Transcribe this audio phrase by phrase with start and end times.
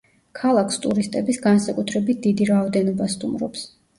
[0.37, 3.67] ქალაქს ტურისტების განსაკუთრებით დიდი რაოდენობა სტუმრობს.